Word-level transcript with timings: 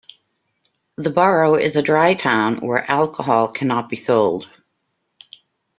The 0.95 1.11
borough 1.11 1.53
is 1.53 1.75
a 1.75 1.83
dry 1.83 2.15
town 2.15 2.57
where 2.65 2.89
alcohol 2.89 3.49
cannot 3.49 3.87
be 3.87 3.97
sold. 3.97 4.49